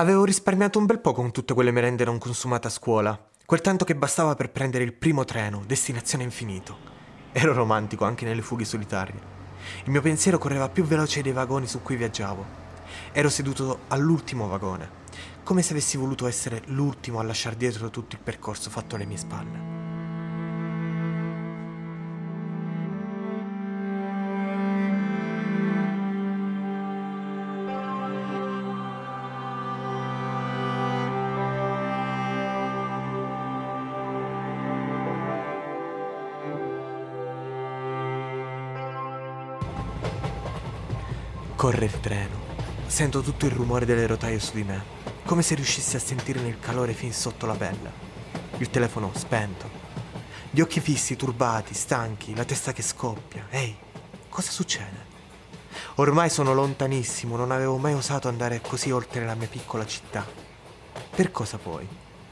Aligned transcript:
Avevo 0.00 0.22
risparmiato 0.22 0.78
un 0.78 0.86
bel 0.86 1.00
po' 1.00 1.12
con 1.12 1.32
tutte 1.32 1.54
quelle 1.54 1.72
merende 1.72 2.04
non 2.04 2.18
consumate 2.18 2.68
a 2.68 2.70
scuola, 2.70 3.20
quel 3.44 3.60
tanto 3.60 3.84
che 3.84 3.96
bastava 3.96 4.36
per 4.36 4.52
prendere 4.52 4.84
il 4.84 4.92
primo 4.92 5.24
treno, 5.24 5.64
destinazione 5.66 6.22
infinito. 6.22 6.76
Ero 7.32 7.52
romantico 7.52 8.04
anche 8.04 8.24
nelle 8.24 8.42
fughe 8.42 8.64
solitarie. 8.64 9.20
Il 9.82 9.90
mio 9.90 10.00
pensiero 10.00 10.38
correva 10.38 10.68
più 10.68 10.84
veloce 10.84 11.20
dei 11.20 11.32
vagoni 11.32 11.66
su 11.66 11.82
cui 11.82 11.96
viaggiavo. 11.96 12.44
Ero 13.10 13.28
seduto 13.28 13.80
all'ultimo 13.88 14.46
vagone, 14.46 14.88
come 15.42 15.62
se 15.62 15.72
avessi 15.72 15.96
voluto 15.96 16.28
essere 16.28 16.62
l'ultimo 16.66 17.18
a 17.18 17.24
lasciare 17.24 17.56
dietro 17.56 17.90
tutto 17.90 18.14
il 18.14 18.22
percorso 18.22 18.70
fatto 18.70 18.94
alle 18.94 19.04
mie 19.04 19.16
spalle. 19.16 19.77
Corre 41.58 41.86
il 41.86 41.98
treno. 41.98 42.36
Sento 42.86 43.20
tutto 43.20 43.44
il 43.44 43.50
rumore 43.50 43.84
delle 43.84 44.06
rotaie 44.06 44.38
su 44.38 44.54
di 44.54 44.62
me, 44.62 44.80
come 45.24 45.42
se 45.42 45.56
riuscissi 45.56 45.96
a 45.96 45.98
sentirne 45.98 46.46
il 46.46 46.60
calore 46.60 46.92
fin 46.92 47.12
sotto 47.12 47.46
la 47.46 47.56
pelle. 47.56 47.90
Il 48.58 48.70
telefono 48.70 49.10
spento. 49.16 49.68
Gli 50.52 50.60
occhi 50.60 50.78
fissi, 50.78 51.16
turbati, 51.16 51.74
stanchi, 51.74 52.36
la 52.36 52.44
testa 52.44 52.72
che 52.72 52.82
scoppia. 52.82 53.48
Ehi, 53.50 53.76
cosa 54.28 54.52
succede? 54.52 55.06
Ormai 55.96 56.30
sono 56.30 56.54
lontanissimo, 56.54 57.34
non 57.34 57.50
avevo 57.50 57.76
mai 57.76 57.94
osato 57.94 58.28
andare 58.28 58.60
così 58.60 58.92
oltre 58.92 59.24
la 59.24 59.34
mia 59.34 59.48
piccola 59.48 59.84
città. 59.84 60.24
Per 61.10 61.32
cosa 61.32 61.58
poi? 61.58 61.88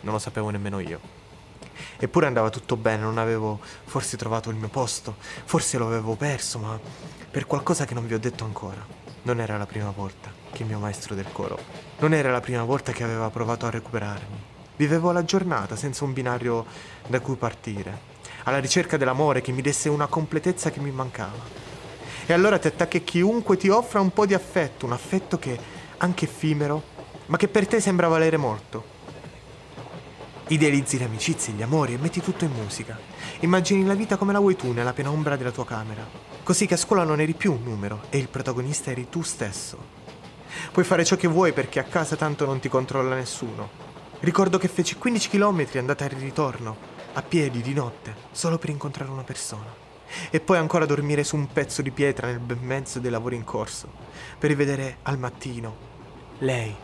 Non 0.00 0.14
lo 0.14 0.18
sapevo 0.18 0.48
nemmeno 0.48 0.78
io. 0.78 0.98
Eppure 1.98 2.26
andava 2.26 2.48
tutto 2.48 2.78
bene, 2.78 3.02
non 3.02 3.18
avevo 3.18 3.60
forse 3.84 4.16
trovato 4.16 4.48
il 4.48 4.56
mio 4.56 4.68
posto, 4.68 5.16
forse 5.44 5.76
lo 5.76 5.88
avevo 5.88 6.14
perso, 6.14 6.58
ma 6.58 6.80
per 7.30 7.44
qualcosa 7.44 7.84
che 7.84 7.92
non 7.92 8.06
vi 8.06 8.14
ho 8.14 8.18
detto 8.18 8.44
ancora. 8.44 8.99
Non 9.22 9.38
era 9.38 9.58
la 9.58 9.66
prima 9.66 9.92
volta 9.94 10.32
che 10.50 10.62
il 10.62 10.68
mio 10.68 10.78
maestro 10.78 11.14
del 11.14 11.30
coro. 11.30 11.58
Non 11.98 12.14
era 12.14 12.30
la 12.30 12.40
prima 12.40 12.64
volta 12.64 12.92
che 12.92 13.04
aveva 13.04 13.28
provato 13.28 13.66
a 13.66 13.70
recuperarmi. 13.70 14.48
Vivevo 14.76 15.12
la 15.12 15.24
giornata 15.24 15.76
senza 15.76 16.04
un 16.04 16.14
binario 16.14 16.64
da 17.06 17.20
cui 17.20 17.36
partire, 17.36 17.98
alla 18.44 18.58
ricerca 18.58 18.96
dell'amore 18.96 19.42
che 19.42 19.52
mi 19.52 19.60
desse 19.60 19.90
una 19.90 20.06
completezza 20.06 20.70
che 20.70 20.80
mi 20.80 20.90
mancava. 20.90 21.68
E 22.24 22.32
allora 22.32 22.58
ti 22.58 22.68
attacchi 22.68 23.04
chiunque 23.04 23.58
ti 23.58 23.68
offra 23.68 24.00
un 24.00 24.10
po' 24.10 24.24
di 24.24 24.32
affetto, 24.32 24.86
un 24.86 24.92
affetto 24.92 25.38
che, 25.38 25.58
anche 25.98 26.24
effimero, 26.24 26.82
ma 27.26 27.36
che 27.36 27.48
per 27.48 27.66
te 27.66 27.78
sembra 27.78 28.08
valere 28.08 28.38
molto. 28.38 28.98
Idealizzi 30.50 30.98
le 30.98 31.04
amicizie, 31.04 31.52
gli 31.52 31.62
amori 31.62 31.94
e 31.94 31.98
metti 31.98 32.20
tutto 32.20 32.44
in 32.44 32.50
musica. 32.50 32.98
Immagini 33.38 33.84
la 33.84 33.94
vita 33.94 34.16
come 34.16 34.32
la 34.32 34.40
vuoi 34.40 34.56
tu 34.56 34.72
nella 34.72 34.92
penombra 34.92 35.36
della 35.36 35.52
tua 35.52 35.64
camera. 35.64 36.04
Così 36.42 36.66
che 36.66 36.74
a 36.74 36.76
scuola 36.76 37.04
non 37.04 37.20
eri 37.20 37.34
più 37.34 37.52
un 37.52 37.62
numero 37.62 38.06
e 38.10 38.18
il 38.18 38.26
protagonista 38.26 38.90
eri 38.90 39.08
tu 39.08 39.22
stesso. 39.22 39.78
Puoi 40.72 40.84
fare 40.84 41.04
ciò 41.04 41.14
che 41.14 41.28
vuoi 41.28 41.52
perché 41.52 41.78
a 41.78 41.84
casa 41.84 42.16
tanto 42.16 42.46
non 42.46 42.58
ti 42.58 42.68
controlla 42.68 43.14
nessuno. 43.14 43.70
Ricordo 44.18 44.58
che 44.58 44.66
feci 44.66 44.96
15 44.96 45.28
km 45.28 45.66
andata 45.74 46.04
e 46.04 46.08
ritorno, 46.18 46.76
a 47.12 47.22
piedi 47.22 47.62
di 47.62 47.72
notte, 47.72 48.16
solo 48.32 48.58
per 48.58 48.70
incontrare 48.70 49.12
una 49.12 49.22
persona. 49.22 49.72
E 50.30 50.40
poi 50.40 50.58
ancora 50.58 50.84
dormire 50.84 51.22
su 51.22 51.36
un 51.36 51.46
pezzo 51.46 51.80
di 51.80 51.92
pietra 51.92 52.26
nel 52.26 52.40
bel 52.40 52.58
mezzo 52.60 52.98
dei 52.98 53.12
lavori 53.12 53.36
in 53.36 53.44
corso, 53.44 53.88
per 54.36 54.50
rivedere 54.50 54.96
al 55.02 55.16
mattino 55.16 55.76
lei. 56.40 56.74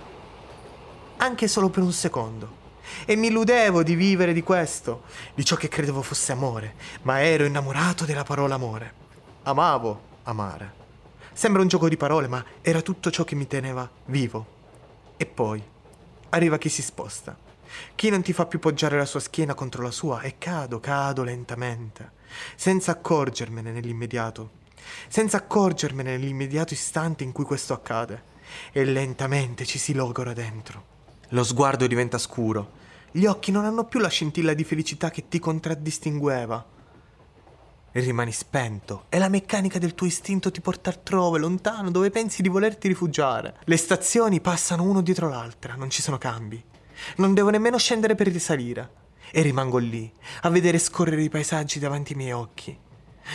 Anche 1.16 1.48
solo 1.48 1.68
per 1.68 1.82
un 1.82 1.92
secondo 1.92 2.65
e 3.04 3.16
mi 3.16 3.28
illudevo 3.28 3.82
di 3.82 3.94
vivere 3.94 4.32
di 4.32 4.42
questo, 4.42 5.04
di 5.34 5.44
ciò 5.44 5.56
che 5.56 5.68
credevo 5.68 6.02
fosse 6.02 6.32
amore, 6.32 6.74
ma 7.02 7.22
ero 7.22 7.44
innamorato 7.44 8.04
della 8.04 8.24
parola 8.24 8.54
amore. 8.54 8.92
Amavo 9.42 10.00
amare. 10.24 10.84
Sembra 11.32 11.62
un 11.62 11.68
gioco 11.68 11.88
di 11.88 11.96
parole, 11.96 12.28
ma 12.28 12.44
era 12.62 12.80
tutto 12.80 13.10
ciò 13.10 13.24
che 13.24 13.34
mi 13.34 13.46
teneva 13.46 13.88
vivo. 14.06 14.54
E 15.16 15.26
poi 15.26 15.62
arriva 16.30 16.58
chi 16.58 16.68
si 16.68 16.82
sposta, 16.82 17.36
chi 17.94 18.10
non 18.10 18.22
ti 18.22 18.32
fa 18.32 18.46
più 18.46 18.58
poggiare 18.58 18.96
la 18.96 19.04
sua 19.04 19.20
schiena 19.20 19.54
contro 19.54 19.82
la 19.82 19.90
sua 19.90 20.20
e 20.22 20.36
cado, 20.38 20.80
cado 20.80 21.22
lentamente, 21.22 22.12
senza 22.54 22.92
accorgermene 22.92 23.70
nell'immediato, 23.70 24.50
senza 25.08 25.38
accorgermene 25.38 26.12
nell'immediato 26.12 26.74
istante 26.74 27.24
in 27.24 27.32
cui 27.32 27.44
questo 27.44 27.72
accade, 27.72 28.34
e 28.72 28.84
lentamente 28.84 29.64
ci 29.64 29.78
si 29.78 29.94
logora 29.94 30.32
dentro. 30.32 30.94
Lo 31.30 31.42
sguardo 31.42 31.86
diventa 31.86 32.18
scuro. 32.18 32.84
Gli 33.10 33.24
occhi 33.24 33.50
non 33.50 33.64
hanno 33.64 33.84
più 33.84 34.00
la 34.00 34.08
scintilla 34.08 34.54
di 34.54 34.64
felicità 34.64 35.10
che 35.10 35.28
ti 35.28 35.38
contraddistingueva. 35.38 36.74
E 37.92 38.00
rimani 38.00 38.32
spento 38.32 39.06
e 39.08 39.18
la 39.18 39.30
meccanica 39.30 39.78
del 39.78 39.94
tuo 39.94 40.06
istinto 40.06 40.50
ti 40.50 40.60
porta 40.60 40.90
altrove, 40.90 41.38
lontano, 41.38 41.90
dove 41.90 42.10
pensi 42.10 42.42
di 42.42 42.48
volerti 42.48 42.88
rifugiare. 42.88 43.56
Le 43.64 43.76
stazioni 43.78 44.40
passano 44.40 44.82
uno 44.82 45.00
dietro 45.00 45.30
l'altra, 45.30 45.76
non 45.76 45.88
ci 45.88 46.02
sono 46.02 46.18
cambi. 46.18 46.62
Non 47.16 47.32
devo 47.32 47.48
nemmeno 47.48 47.78
scendere 47.78 48.14
per 48.14 48.26
risalire. 48.28 48.90
E 49.30 49.40
rimango 49.40 49.78
lì, 49.78 50.12
a 50.42 50.50
vedere 50.50 50.78
scorrere 50.78 51.22
i 51.22 51.30
paesaggi 51.30 51.78
davanti 51.78 52.12
ai 52.12 52.18
miei 52.18 52.32
occhi. 52.32 52.78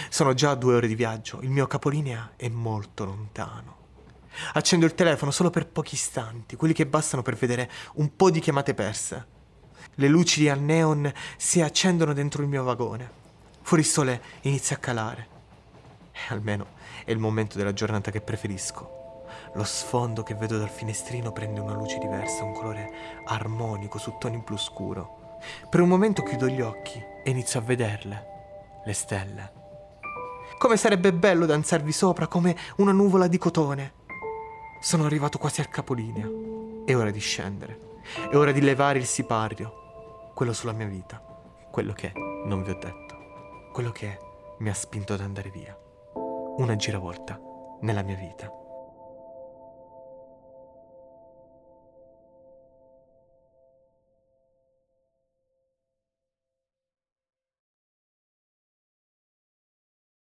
Sono 0.09 0.33
già 0.33 0.51
a 0.51 0.55
due 0.55 0.75
ore 0.75 0.87
di 0.87 0.95
viaggio, 0.95 1.39
il 1.41 1.49
mio 1.49 1.67
capolinea 1.67 2.33
è 2.35 2.47
molto 2.47 3.03
lontano. 3.03 3.77
Accendo 4.53 4.85
il 4.85 4.95
telefono 4.95 5.31
solo 5.31 5.49
per 5.49 5.67
pochi 5.67 5.95
istanti, 5.95 6.55
quelli 6.55 6.73
che 6.73 6.85
bastano 6.85 7.21
per 7.21 7.35
vedere 7.35 7.69
un 7.95 8.15
po' 8.15 8.31
di 8.31 8.39
chiamate 8.39 8.73
perse. 8.73 9.30
Le 9.95 10.07
luci 10.07 10.49
al 10.49 10.59
neon 10.59 11.11
si 11.37 11.61
accendono 11.61 12.13
dentro 12.13 12.41
il 12.41 12.47
mio 12.47 12.63
vagone. 12.63 13.19
Fuori 13.61 13.83
il 13.83 13.89
sole 13.89 14.21
inizia 14.41 14.75
a 14.75 14.79
calare. 14.79 15.27
E 16.11 16.19
almeno 16.29 16.67
è 17.03 17.11
il 17.11 17.19
momento 17.19 17.57
della 17.57 17.73
giornata 17.73 18.11
che 18.11 18.21
preferisco. 18.21 18.99
Lo 19.53 19.63
sfondo 19.63 20.23
che 20.23 20.35
vedo 20.35 20.57
dal 20.57 20.69
finestrino 20.69 21.31
prende 21.31 21.59
una 21.59 21.73
luce 21.73 21.97
diversa, 21.97 22.43
un 22.43 22.53
colore 22.53 22.91
armonico 23.25 23.97
su 23.97 24.15
toni 24.19 24.41
blu 24.45 24.57
scuro. 24.57 25.39
Per 25.69 25.79
un 25.79 25.87
momento 25.87 26.23
chiudo 26.23 26.47
gli 26.47 26.61
occhi 26.61 27.03
e 27.23 27.29
inizio 27.29 27.59
a 27.59 27.63
vederle, 27.63 28.25
le 28.85 28.93
stelle. 28.93 29.51
Come 30.57 30.77
sarebbe 30.77 31.11
bello 31.11 31.45
danzarvi 31.45 31.91
sopra 31.91 32.27
come 32.27 32.55
una 32.77 32.91
nuvola 32.91 33.27
di 33.27 33.37
cotone 33.37 33.93
sono 34.79 35.05
arrivato 35.05 35.37
quasi 35.37 35.61
al 35.61 35.69
capolinea. 35.69 36.27
È 36.85 36.95
ora 36.95 37.11
di 37.11 37.19
scendere. 37.19 37.90
È 38.29 38.35
ora 38.35 38.51
di 38.51 38.61
levare 38.61 38.99
il 38.99 39.05
sipario. 39.05 40.31
Quello 40.33 40.53
sulla 40.53 40.73
mia 40.73 40.87
vita. 40.87 41.21
Quello 41.71 41.93
che 41.93 42.11
non 42.13 42.61
vi 42.63 42.71
ho 42.71 42.77
detto. 42.77 43.69
Quello 43.71 43.91
che 43.91 44.17
mi 44.59 44.69
ha 44.69 44.73
spinto 44.73 45.13
ad 45.13 45.21
andare 45.21 45.49
via. 45.49 45.77
Una 46.57 46.75
giravolta 46.75 47.39
nella 47.81 48.01
mia 48.01 48.17
vita. 48.17 48.60